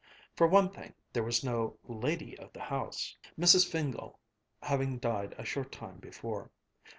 For 0.35 0.47
one 0.47 0.71
thing 0.71 0.95
there 1.13 1.21
was 1.21 1.43
no 1.43 1.77
"lady 1.83 2.35
of 2.39 2.51
the 2.53 2.59
house," 2.59 3.15
Mrs. 3.39 3.69
Fingál 3.69 4.15
having 4.63 4.97
died 4.97 5.35
a 5.37 5.45
short 5.45 5.71
time 5.71 5.97
before. 5.99 6.49